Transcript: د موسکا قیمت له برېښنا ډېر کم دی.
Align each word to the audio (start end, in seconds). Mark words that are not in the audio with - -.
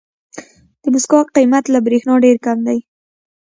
د 0.81 0.83
موسکا 0.93 1.19
قیمت 1.35 1.63
له 1.73 1.79
برېښنا 1.85 2.13
ډېر 2.25 2.37
کم 2.45 2.57
دی. 2.67 2.79